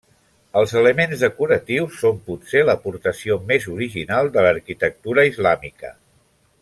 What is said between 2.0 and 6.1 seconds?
són potser l'aportació més original de l'arquitectura islàmica.